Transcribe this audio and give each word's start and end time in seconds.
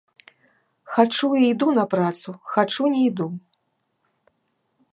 Хачу 0.93 1.27
і 1.41 1.43
іду 1.53 1.67
на 1.79 1.83
працу, 1.93 2.29
хачу 2.55 2.89
не 2.95 3.01
іду. 3.11 3.27